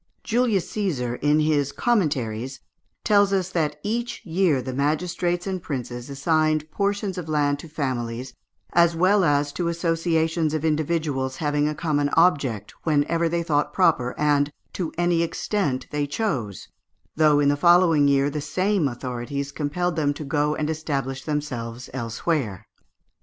Julius 0.23 0.65
Cæsar, 0.67 1.19
in 1.21 1.39
his 1.41 1.71
"Commentaries," 1.71 2.59
tells 3.03 3.31
us 3.31 3.51
that 3.51 3.79
"each 3.83 4.25
year 4.25 4.59
the 4.59 4.73
magistrates 4.73 5.45
and 5.45 5.61
princes 5.61 6.09
assigned 6.09 6.71
portions 6.71 7.19
of 7.19 7.29
land 7.29 7.59
to 7.59 7.69
families 7.69 8.33
as 8.73 8.95
well 8.95 9.23
as 9.23 9.53
to 9.53 9.67
associations 9.67 10.55
of 10.55 10.65
individuals 10.65 11.35
having 11.35 11.67
a 11.67 11.75
common 11.75 12.09
object 12.15 12.73
whenever 12.81 13.29
they 13.29 13.43
thought 13.43 13.73
proper, 13.73 14.15
and 14.19 14.51
to 14.73 14.91
any 14.97 15.21
extent 15.21 15.85
they 15.91 16.07
chose, 16.07 16.67
though 17.15 17.39
in 17.39 17.49
the 17.49 17.55
following 17.55 18.07
year 18.07 18.31
the 18.31 18.41
same 18.41 18.87
authorities 18.87 19.51
compelled 19.51 19.95
them 19.95 20.15
to 20.15 20.23
go 20.23 20.55
and 20.55 20.67
establish 20.67 21.23
themselves 21.23 21.91
elsewhere." 21.93 22.65